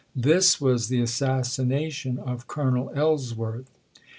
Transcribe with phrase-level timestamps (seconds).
[0.15, 3.77] This was the assassina tion of Colonel Ellsworth.